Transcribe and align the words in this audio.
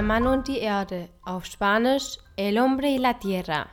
der 0.00 0.06
Mann 0.06 0.26
und 0.26 0.48
die 0.48 0.60
Erde, 0.60 1.10
auf 1.26 1.44
Spanisch 1.44 2.16
El 2.34 2.58
hombre 2.58 2.86
y 2.86 2.96
la 2.96 3.12
tierra. 3.12 3.66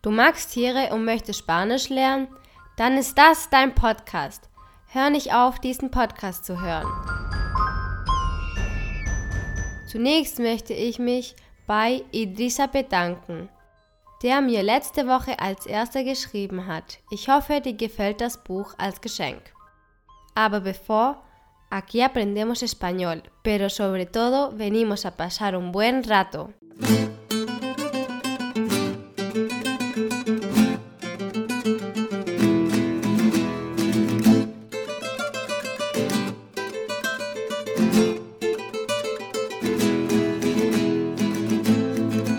Du 0.00 0.12
magst 0.12 0.52
Tiere 0.52 0.94
und 0.94 1.04
möchtest 1.04 1.40
Spanisch 1.40 1.88
lernen? 1.88 2.28
Dann 2.76 2.96
ist 2.96 3.18
das 3.18 3.50
dein 3.50 3.74
Podcast. 3.74 4.48
Hör 4.92 5.10
nicht 5.10 5.34
auf, 5.34 5.58
diesen 5.58 5.90
Podcast 5.90 6.44
zu 6.44 6.62
hören. 6.62 6.86
Zunächst 9.90 10.38
möchte 10.38 10.72
ich 10.72 11.00
mich 11.00 11.34
bei 11.66 12.04
Idrissa 12.12 12.68
bedanken, 12.68 13.48
der 14.22 14.40
mir 14.40 14.62
letzte 14.62 15.08
Woche 15.08 15.40
als 15.40 15.66
erster 15.66 16.04
geschrieben 16.04 16.68
hat. 16.68 17.00
Ich 17.10 17.28
hoffe, 17.28 17.60
dir 17.60 17.74
gefällt 17.74 18.20
das 18.20 18.44
Buch 18.44 18.74
als 18.78 19.00
Geschenk. 19.00 19.42
Aber 20.36 20.60
bevor, 20.60 21.24
aquí 21.74 22.02
aprendemos 22.02 22.62
español, 22.62 23.24
pero 23.42 23.68
sobre 23.68 24.06
todo 24.06 24.52
venimos 24.52 25.06
a 25.06 25.16
pasar 25.16 25.56
un 25.56 25.72
buen 25.72 26.04
rato. 26.04 26.52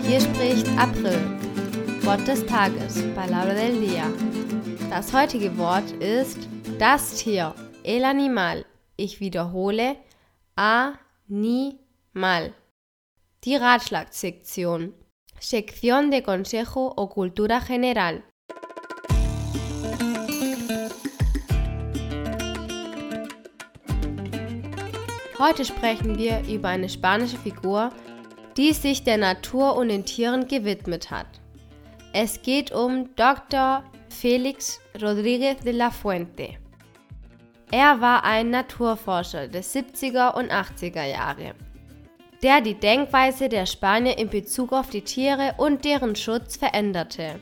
Hier 0.06 0.20
spricht 0.22 0.66
April, 0.78 1.20
Wort 2.04 2.26
des 2.26 2.46
Tages, 2.46 3.02
Palabra 3.14 3.52
del 3.52 3.80
Día. 3.82 4.10
Das 4.88 5.12
heutige 5.12 5.54
Wort 5.58 5.90
ist 6.00 6.38
das 6.78 7.16
Tier, 7.16 7.54
el 7.84 8.06
animal. 8.06 8.64
Ich 8.98 9.20
wiederhole, 9.20 9.96
a-ni-mal. 10.56 12.54
Die 13.44 13.56
Ratschlagsektion, 13.56 14.94
Sección 15.38 16.10
de 16.10 16.22
Consejo 16.22 16.94
o 16.96 17.06
Cultura 17.06 17.58
General. 17.58 18.22
Heute 25.38 25.66
sprechen 25.66 26.16
wir 26.16 26.42
über 26.48 26.68
eine 26.68 26.88
spanische 26.88 27.36
Figur, 27.36 27.90
die 28.56 28.72
sich 28.72 29.04
der 29.04 29.18
Natur 29.18 29.76
und 29.76 29.90
den 29.90 30.06
Tieren 30.06 30.48
gewidmet 30.48 31.10
hat. 31.10 31.26
Es 32.14 32.40
geht 32.40 32.72
um 32.72 33.14
Dr. 33.14 33.84
Felix 34.08 34.80
Rodríguez 34.94 35.62
de 35.62 35.72
la 35.72 35.90
Fuente. 35.90 36.65
Er 37.70 38.00
war 38.00 38.24
ein 38.24 38.50
Naturforscher 38.50 39.48
des 39.48 39.74
70er 39.74 40.34
und 40.34 40.52
80er 40.52 41.04
Jahre, 41.04 41.54
der 42.42 42.60
die 42.60 42.74
Denkweise 42.74 43.48
der 43.48 43.66
Spanier 43.66 44.18
in 44.18 44.28
Bezug 44.28 44.72
auf 44.72 44.90
die 44.90 45.02
Tiere 45.02 45.54
und 45.56 45.84
deren 45.84 46.14
Schutz 46.14 46.56
veränderte. 46.56 47.40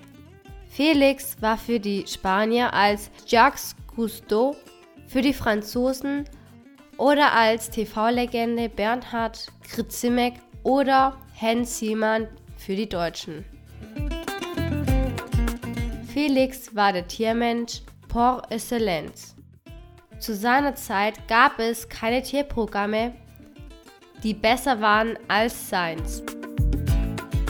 Felix 0.69 1.37
war 1.41 1.59
für 1.59 1.79
die 1.79 2.07
Spanier 2.07 2.73
als 2.73 3.11
Jacques 3.27 3.77
Cousteau, 3.95 4.57
für 5.07 5.21
die 5.21 5.35
Franzosen 5.35 6.25
oder 6.97 7.33
als 7.33 7.71
TV-Legende 7.71 8.69
Bernhard 8.69 9.49
Grzimek 9.71 10.35
oder 10.63 11.17
Hans 11.41 11.79
Siemann 11.79 12.29
für 12.57 12.75
die 12.75 12.89
Deutschen. 12.89 13.45
Felix 16.13 16.75
war 16.75 16.93
der 16.93 17.07
Tiermensch 17.07 17.83
por 18.09 18.43
excellence. 18.51 19.34
Zu 20.25 20.35
seiner 20.35 20.75
Zeit 20.75 21.29
gab 21.29 21.59
es 21.59 21.87
keine 21.87 22.23
Tierprogramme, 22.23 23.13
die 24.23 24.33
besser 24.33 24.81
waren 24.81 25.19
als 25.29 25.69
seins. 25.69 26.23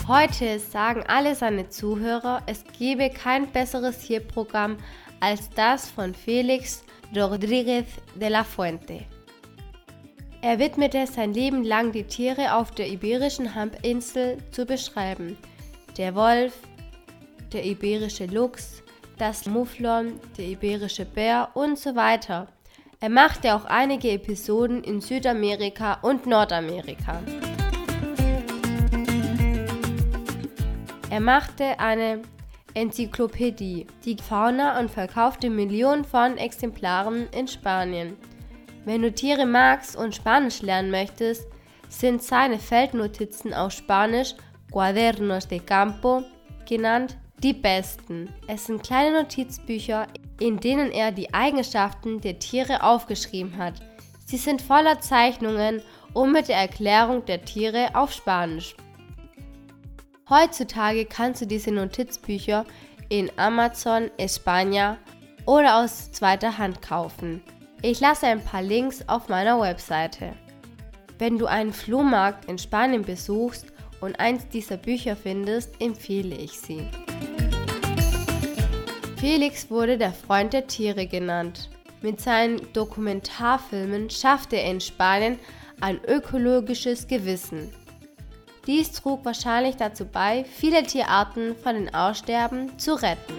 Heute 0.09 0.59
sagen 0.59 1.01
alle 1.07 1.35
seine 1.35 1.69
Zuhörer, 1.69 2.43
es 2.47 2.65
gebe 2.77 3.09
kein 3.09 3.49
besseres 3.49 3.99
Tierprogramm 3.99 4.75
als 5.21 5.49
das 5.51 5.89
von 5.89 6.13
Felix 6.13 6.83
Rodríguez 7.13 7.85
de 8.15 8.27
la 8.27 8.43
Fuente. 8.43 9.05
Er 10.41 10.59
widmete 10.59 11.07
sein 11.07 11.33
Leben 11.33 11.63
lang 11.63 11.93
die 11.93 12.03
Tiere 12.03 12.55
auf 12.55 12.71
der 12.71 12.89
iberischen 12.89 13.55
Halbinsel 13.55 14.39
zu 14.51 14.65
beschreiben. 14.65 15.37
Der 15.97 16.13
Wolf, 16.13 16.59
der 17.53 17.63
iberische 17.63 18.25
Luchs, 18.25 18.83
das 19.17 19.45
Mufflon, 19.45 20.19
der 20.37 20.47
iberische 20.47 21.05
Bär 21.05 21.51
und 21.53 21.79
so 21.79 21.95
weiter. 21.95 22.49
Er 23.05 23.11
machte 23.11 23.53
auch 23.53 23.65
einige 23.65 24.09
Episoden 24.09 24.83
in 24.83 24.99
Südamerika 24.99 25.99
und 26.01 26.25
Nordamerika. 26.25 27.21
Er 31.11 31.19
machte 31.19 31.79
eine 31.79 32.23
Enzyklopädie, 32.73 33.85
die 34.03 34.17
Fauna 34.17 34.79
und 34.79 34.89
verkaufte 34.89 35.51
Millionen 35.51 36.03
von 36.03 36.39
Exemplaren 36.39 37.27
in 37.29 37.47
Spanien. 37.47 38.17
Wenn 38.85 39.03
du 39.03 39.11
Tiere 39.11 39.45
magst 39.45 39.95
und 39.95 40.15
Spanisch 40.15 40.63
lernen 40.63 40.89
möchtest, 40.89 41.47
sind 41.89 42.23
seine 42.23 42.57
Feldnotizen 42.57 43.53
auf 43.53 43.71
Spanisch 43.71 44.33
Cuadernos 44.71 45.47
de 45.47 45.59
Campo 45.59 46.23
genannt 46.67 47.17
die 47.43 47.53
besten. 47.53 48.29
Es 48.47 48.65
sind 48.65 48.81
kleine 48.81 49.21
Notizbücher, 49.21 50.07
in 50.39 50.59
denen 50.59 50.91
er 50.91 51.11
die 51.11 51.33
Eigenschaften 51.33 52.21
der 52.21 52.39
Tiere 52.39 52.83
aufgeschrieben 52.83 53.57
hat. 53.57 53.75
Sie 54.25 54.37
sind 54.37 54.61
voller 54.61 54.99
Zeichnungen 54.99 55.81
und 56.13 56.31
mit 56.31 56.47
der 56.47 56.57
Erklärung 56.57 57.25
der 57.25 57.45
Tiere 57.45 57.89
auf 57.93 58.11
Spanisch. 58.11 58.75
Heutzutage 60.29 61.05
kannst 61.05 61.41
du 61.41 61.45
diese 61.45 61.71
Notizbücher 61.71 62.65
in 63.09 63.31
Amazon 63.37 64.09
España 64.17 64.97
oder 65.45 65.77
aus 65.77 66.11
zweiter 66.11 66.57
Hand 66.57 66.81
kaufen. 66.81 67.43
Ich 67.81 67.99
lasse 67.99 68.25
ein 68.25 68.43
paar 68.43 68.63
Links 68.63 69.07
auf 69.07 69.29
meiner 69.29 69.61
Webseite. 69.61 70.33
Wenn 71.19 71.37
du 71.37 71.45
einen 71.45 71.71
Flohmarkt 71.71 72.45
in 72.45 72.57
Spanien 72.57 73.03
besuchst 73.03 73.67
und 74.01 74.19
eins 74.19 74.47
dieser 74.49 74.77
Bücher 74.77 75.15
findest, 75.15 75.79
empfehle 75.79 76.35
ich 76.35 76.59
sie. 76.59 76.89
Felix 79.27 79.71
wurde 79.71 79.97
der 79.97 80.13
Freund 80.13 80.53
der 80.53 80.67
Tiere 80.67 81.07
genannt. 81.07 81.71
Mit 82.03 82.21
seinen 82.21 82.61
Dokumentarfilmen 82.73 84.11
schaffte 84.11 84.55
er 84.57 84.69
in 84.69 84.79
Spanien 84.79 85.39
ein 85.81 85.99
ökologisches 86.05 87.07
Gewissen. 87.07 87.73
Dies 88.67 88.91
trug 88.91 89.25
wahrscheinlich 89.25 89.77
dazu 89.77 90.05
bei, 90.05 90.43
viele 90.43 90.83
Tierarten 90.83 91.55
von 91.55 91.73
den 91.73 91.95
Aussterben 91.95 92.77
zu 92.77 92.93
retten. 93.01 93.33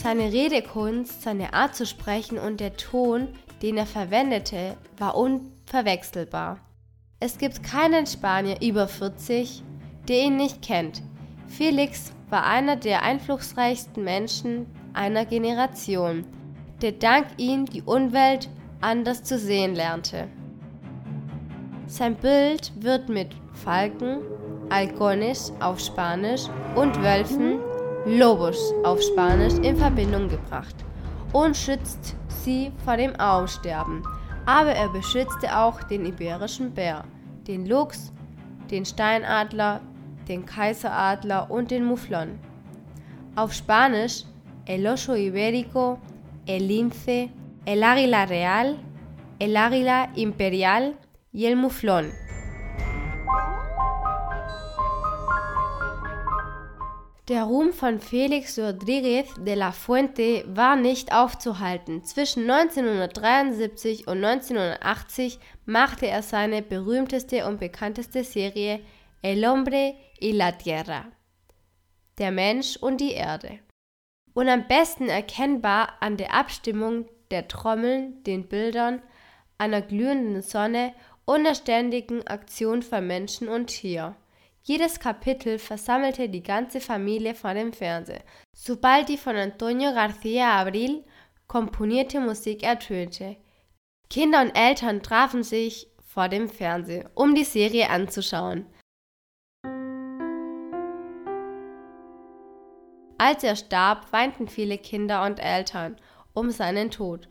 Seine 0.00 0.32
Redekunst, 0.32 1.22
seine 1.22 1.52
Art 1.52 1.74
zu 1.74 1.84
sprechen 1.84 2.38
und 2.38 2.60
der 2.60 2.76
Ton, 2.76 3.26
den 3.60 3.76
er 3.76 3.86
verwendete, 3.86 4.76
war 4.98 5.16
unverwechselbar. 5.16 6.60
Es 7.18 7.38
gibt 7.38 7.64
keinen 7.64 8.06
Spanier 8.06 8.62
über 8.62 8.86
40, 8.86 9.64
der 10.06 10.26
ihn 10.26 10.36
nicht 10.36 10.62
kennt. 10.62 11.02
Felix 11.48 12.12
war 12.30 12.44
einer 12.44 12.76
der 12.76 13.02
einflussreichsten 13.02 14.02
Menschen 14.02 14.66
einer 14.92 15.24
Generation, 15.24 16.24
der 16.82 16.92
dank 16.92 17.26
ihm 17.36 17.66
die 17.66 17.82
Umwelt 17.82 18.48
anders 18.80 19.22
zu 19.22 19.38
sehen 19.38 19.74
lernte. 19.74 20.28
Sein 21.86 22.16
Bild 22.16 22.72
wird 22.80 23.08
mit 23.08 23.28
Falken, 23.52 24.18
Halcones 24.70 25.52
auf 25.60 25.78
Spanisch 25.78 26.42
und 26.74 27.00
Wölfen, 27.00 27.60
Lobos 28.06 28.72
auf 28.84 29.00
Spanisch 29.02 29.54
in 29.62 29.76
Verbindung 29.76 30.28
gebracht 30.28 30.74
und 31.32 31.56
schützt 31.56 32.16
sie 32.28 32.72
vor 32.84 32.96
dem 32.96 33.14
Aussterben. 33.16 34.02
Aber 34.46 34.70
er 34.70 34.88
beschützte 34.88 35.56
auch 35.56 35.82
den 35.84 36.06
iberischen 36.06 36.72
Bär, 36.72 37.04
den 37.46 37.66
Luchs, 37.66 38.12
den 38.70 38.84
Steinadler, 38.84 39.80
den 40.28 40.46
Kaiseradler 40.46 41.50
und 41.50 41.70
den 41.70 41.84
Mufflon. 41.84 42.38
Auf 43.34 43.52
Spanisch 43.52 44.24
el 44.66 44.86
oso 44.86 45.14
ibérico, 45.14 45.98
el 46.46 46.68
lince, 46.68 47.30
el 47.64 47.82
águila 47.82 48.26
real, 48.26 48.78
el 49.38 49.56
águila 49.56 50.10
imperial 50.16 50.96
y 51.32 51.46
el 51.46 51.56
muflón. 51.56 52.12
Der 57.28 57.42
Ruhm 57.42 57.72
von 57.72 57.98
Felix 57.98 58.56
Rodríguez 58.56 59.26
de 59.44 59.56
la 59.56 59.72
Fuente 59.72 60.44
war 60.46 60.76
nicht 60.76 61.12
aufzuhalten. 61.12 62.04
Zwischen 62.04 62.48
1973 62.48 64.06
und 64.06 64.24
1980 64.24 65.40
machte 65.64 66.06
er 66.06 66.22
seine 66.22 66.62
berühmteste 66.62 67.44
und 67.46 67.58
bekannteste 67.58 68.22
Serie 68.22 68.80
El 69.22 69.44
hombre 69.44 69.96
y 70.20 70.32
la 70.32 70.52
tierra. 70.52 71.06
Der 72.18 72.30
Mensch 72.30 72.76
und 72.76 73.00
die 73.00 73.12
Erde. 73.12 73.58
Und 74.34 74.48
am 74.48 74.66
besten 74.68 75.08
erkennbar 75.08 75.94
an 76.00 76.16
der 76.16 76.34
Abstimmung 76.34 77.08
der 77.30 77.48
Trommeln, 77.48 78.22
den 78.24 78.48
Bildern, 78.48 79.02
einer 79.58 79.82
glühenden 79.82 80.42
Sonne 80.42 80.94
und 81.24 81.44
der 81.44 81.54
ständigen 81.54 82.26
Aktion 82.26 82.82
von 82.82 83.06
Menschen 83.06 83.48
und 83.48 83.66
Tier. 83.66 84.14
Jedes 84.62 84.98
Kapitel 84.98 85.58
versammelte 85.58 86.28
die 86.28 86.42
ganze 86.42 86.80
Familie 86.80 87.34
vor 87.34 87.54
dem 87.54 87.72
Fernseher, 87.72 88.22
sobald 88.52 89.08
die 89.08 89.16
von 89.16 89.36
Antonio 89.36 89.90
García 89.90 90.44
Abril 90.44 91.04
komponierte 91.46 92.20
Musik 92.20 92.62
ertönte. 92.62 93.36
Kinder 94.10 94.42
und 94.42 94.56
Eltern 94.56 95.02
trafen 95.02 95.42
sich 95.42 95.88
vor 96.04 96.28
dem 96.28 96.48
Fernseher, 96.48 97.10
um 97.14 97.34
die 97.34 97.44
Serie 97.44 97.90
anzuschauen. 97.90 98.66
Als 103.18 103.42
er 103.44 103.56
starb, 103.56 104.12
weinten 104.12 104.48
viele 104.48 104.76
Kinder 104.76 105.24
und 105.24 105.38
Eltern 105.38 105.96
um 106.34 106.50
seinen 106.50 106.90
Tod. 106.90 107.28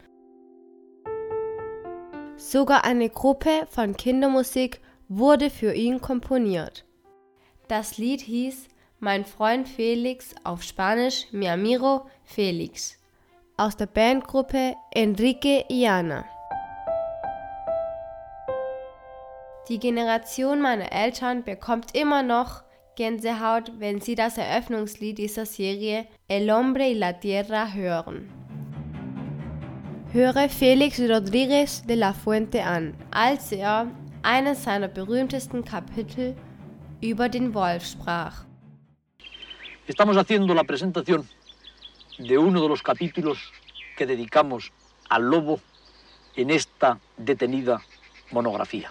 Sogar 2.37 2.83
eine 2.83 3.09
Gruppe 3.09 3.67
von 3.69 3.95
Kindermusik 3.95 4.81
wurde 5.07 5.49
für 5.49 5.73
ihn 5.73 6.01
komponiert. 6.01 6.85
Das 7.67 7.97
Lied 7.97 8.21
hieß 8.21 8.67
Mein 8.99 9.25
Freund 9.25 9.69
Felix 9.69 10.33
auf 10.43 10.63
Spanisch 10.63 11.27
Mi 11.31 11.47
amigo 11.47 12.07
Felix 12.23 12.97
aus 13.57 13.77
der 13.77 13.85
Bandgruppe 13.85 14.75
Enrique 14.91 15.65
y 15.69 15.87
Ana. 15.87 16.25
Die 19.69 19.79
Generation 19.79 20.61
meiner 20.61 20.91
Eltern 20.91 21.43
bekommt 21.43 21.95
immer 21.95 22.21
noch 22.21 22.64
Gänsehaut, 22.95 23.71
wenn 23.79 24.01
sie 24.01 24.15
das 24.15 24.37
Eröffnungslied 24.37 25.17
dieser 25.17 25.45
Serie 25.45 26.07
El 26.27 26.49
Hombre 26.51 26.89
y 26.89 26.93
la 26.93 27.13
Tierra 27.13 27.73
hören. 27.73 28.29
Höre 30.13 30.49
Felix 30.49 30.99
Rodríguez 30.99 31.83
de 31.85 31.95
la 31.95 32.13
Fuente 32.13 32.63
an, 32.63 32.95
als 33.11 33.51
er 33.51 33.91
eines 34.23 34.63
seiner 34.63 34.87
berühmtesten 34.87 35.63
Kapitel 35.63 36.35
über 37.01 37.27
den 37.27 37.53
Wolf 37.53 37.85
sprach. 37.85 38.45
Estamos 39.87 40.17
haciendo 40.17 40.53
la 40.53 40.63
presentación 40.63 41.27
de 42.17 42.37
uno 42.37 42.61
de 42.61 42.69
los 42.69 42.81
capítulos 42.81 43.51
que 43.97 44.05
dedicamos 44.05 44.71
al 45.09 45.29
lobo 45.29 45.59
en 46.35 46.49
esta 46.49 46.99
detenida 47.17 47.81
monografía. 48.31 48.89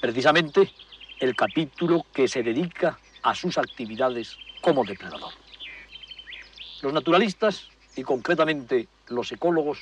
Precisamente 0.00 0.70
el 1.20 1.34
capítulo 1.34 2.04
que 2.12 2.28
se 2.28 2.42
dedica 2.42 2.98
a 3.24 3.34
sus 3.34 3.58
actividades 3.58 4.38
como 4.60 4.84
depredador. 4.84 5.32
Los 6.82 6.92
naturalistas 6.92 7.68
y 7.96 8.02
concretamente 8.02 8.86
los 9.08 9.32
ecólogos 9.32 9.78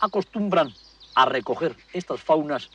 acostumbran 0.00 0.72
a 1.14 1.26
recoger 1.26 1.76
estas 1.92 2.20
faunas 2.20 2.70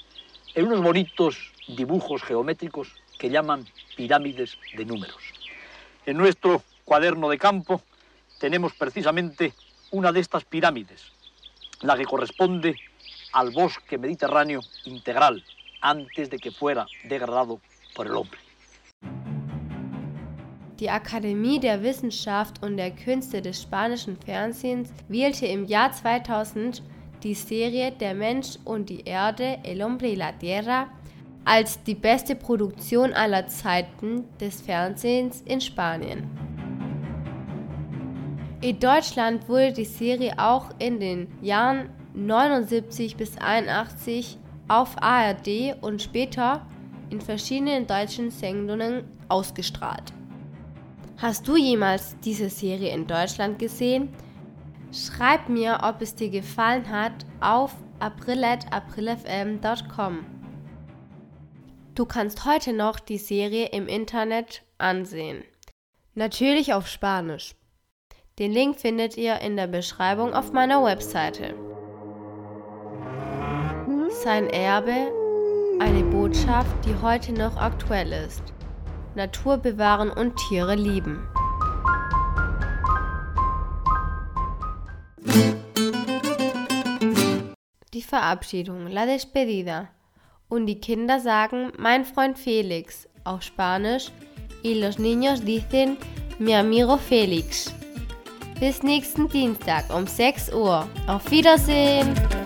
en 0.54 0.68
unos 0.68 0.81
bonitos 0.81 1.51
dibujos 1.68 2.21
geométricos 2.21 2.89
que 3.18 3.30
llaman 3.30 3.65
pirámides 3.98 4.57
de 4.75 4.86
números. 4.86 5.18
En 6.06 6.18
nuestro 6.18 6.62
cuaderno 6.86 7.27
de 7.30 7.39
campo 7.39 7.81
tenemos 8.39 8.74
precisamente 8.74 9.54
una 9.92 10.12
de 10.12 10.19
estas 10.19 10.45
pirámides, 10.45 11.12
la 11.81 11.98
que 11.98 12.06
corresponde 12.06 12.75
al 13.31 13.50
bosque 13.50 13.98
mediterráneo 13.98 14.62
integral 14.86 15.44
antes 15.81 16.30
de 16.30 16.38
que 16.38 16.51
fuera 16.51 16.86
degradado 17.06 17.60
por 17.95 18.06
el 18.06 18.15
hombre. 18.15 18.52
Die 20.83 20.89
Akademie 20.89 21.62
der 21.62 21.81
Wissenschaft 21.81 22.62
und 22.62 22.75
der 22.75 22.91
Künste 22.91 23.41
des 23.41 23.62
spanischen 23.62 24.18
Fernsehens 24.18 24.91
wählte 25.07 25.45
im 25.45 25.63
Jahr 25.63 25.94
2000 25.94 26.83
die 27.24 27.35
Serie 27.35 27.94
Der 27.94 28.13
Mensch 28.13 28.57
und 28.65 28.89
die 28.89 29.06
Erde, 29.06 29.59
El 29.63 29.81
Hombre 29.81 30.09
y 30.09 30.15
la 30.15 30.33
Tierra, 30.33 30.88
als 31.45 31.81
die 31.83 31.95
beste 31.95 32.35
Produktion 32.35 33.13
aller 33.13 33.47
Zeiten 33.47 34.25
des 34.41 34.59
Fernsehens 34.59 35.41
in 35.45 35.62
Spanien. 35.62 36.30
In 38.59 38.77
Deutschland 38.77 39.47
wurde 39.47 39.71
die 39.71 39.86
Serie 39.86 40.33
auch 40.38 40.65
in 40.79 41.00
den 41.00 41.29
Jahren 41.41 41.91
79 42.13 43.15
bis 43.15 43.38
81 43.38 44.38
auf 44.68 45.01
ARD 45.01 45.77
und 45.79 46.01
später 46.01 46.68
in 47.09 47.21
verschiedenen 47.21 47.88
deutschen 47.88 48.31
Sendungen 48.31 49.06
ausgestrahlt. 49.29 50.12
Hast 51.23 51.47
du 51.47 51.55
jemals 51.55 52.19
diese 52.19 52.49
Serie 52.49 52.93
in 52.93 53.07
Deutschland 53.07 53.57
gesehen? 53.57 54.13
Schreib 54.91 55.47
mir, 55.47 55.79
ob 55.83 56.01
es 56.01 56.15
dir 56.15 56.29
gefallen 56.29 56.89
hat, 56.89 57.13
auf 57.39 57.73
april.aprilfm.com. 57.99 60.25
Du 61.95 62.05
kannst 62.05 62.43
heute 62.43 62.73
noch 62.73 62.99
die 62.99 63.19
Serie 63.19 63.67
im 63.67 63.87
Internet 63.87 64.63
ansehen. 64.77 65.45
Natürlich 66.13 66.73
auf 66.73 66.89
Spanisch. 66.89 67.55
Den 68.37 68.51
Link 68.51 68.77
findet 68.77 69.15
ihr 69.15 69.39
in 69.39 69.55
der 69.55 69.67
Beschreibung 69.67 70.33
auf 70.33 70.51
meiner 70.51 70.83
Webseite. 70.83 71.55
Sein 74.09 74.49
Erbe, 74.49 75.09
eine 75.79 76.03
Botschaft, 76.03 76.83
die 76.83 77.01
heute 77.01 77.31
noch 77.31 77.55
aktuell 77.55 78.11
ist. 78.11 78.43
Natur 79.15 79.57
bewahren 79.57 80.10
und 80.10 80.36
Tiere 80.38 80.75
lieben. 80.75 81.27
Die 87.94 88.01
Verabschiedung, 88.01 88.88
la 88.88 89.06
despedida. 89.06 89.89
Und 90.50 90.65
die 90.68 90.80
Kinder 90.80 91.19
sagen 91.19 91.71
mein 91.77 92.06
Freund 92.06 92.38
Felix 92.38 93.07
auf 93.24 93.42
Spanisch 93.42 94.12
y 94.63 94.75
los 94.75 95.00
niños 95.00 95.44
dicen 95.44 95.98
mi 96.39 96.54
amigo 96.54 96.98
Felix. 96.98 97.74
Bis 98.60 98.83
nächsten 98.83 99.27
Dienstag 99.27 99.94
um 99.94 100.07
6 100.07 100.54
Uhr. 100.54 100.88
Auf 101.07 101.30
Wiedersehen! 101.31 102.42